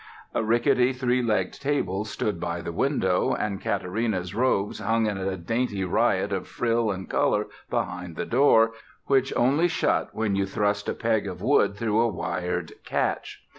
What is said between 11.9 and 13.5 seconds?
a wired catch.